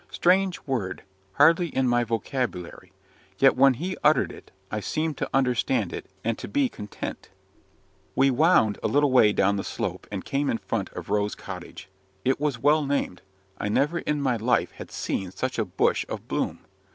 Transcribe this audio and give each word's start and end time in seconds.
Strange 0.09 0.59
word! 0.65 1.03
hardly 1.33 1.67
in 1.67 1.87
my 1.87 2.03
vocabulary. 2.03 2.91
Yet, 3.37 3.55
when 3.55 3.75
he 3.75 3.95
uttered 4.03 4.31
it, 4.31 4.49
I 4.71 4.79
seemed 4.79 5.15
to 5.17 5.29
understand 5.31 5.93
it 5.93 6.07
and 6.23 6.39
to 6.39 6.47
be 6.47 6.69
content. 6.69 7.29
We 8.15 8.31
wound 8.31 8.79
a 8.81 8.87
little 8.87 9.11
way 9.11 9.31
down 9.31 9.57
the 9.57 9.63
slope, 9.63 10.07
and 10.11 10.25
came 10.25 10.49
in 10.49 10.57
front 10.57 10.89
of 10.93 11.09
Rose 11.11 11.35
Cottage. 11.35 11.87
It 12.25 12.39
was 12.39 12.57
well 12.57 12.83
named. 12.83 13.21
I 13.59 13.69
never 13.69 13.99
in 13.99 14.23
my 14.23 14.37
life 14.37 14.71
had 14.71 14.89
seen 14.89 15.29
such 15.29 15.59
a 15.59 15.65
bush 15.65 16.03
of 16.09 16.27
bloom. 16.27 16.61